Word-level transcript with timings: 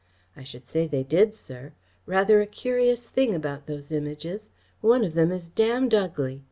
"I 0.35 0.43
should 0.43 0.65
say 0.65 0.87
they 0.87 1.03
did, 1.03 1.35
sir. 1.35 1.73
Rather 2.07 2.41
a 2.41 2.47
curious 2.47 3.07
thing 3.07 3.35
about 3.35 3.67
those 3.67 3.91
Images. 3.91 4.49
One 4.81 5.03
of 5.03 5.13
them 5.13 5.29
is 5.31 5.47
damned 5.47 5.93
ugly. 5.93 6.39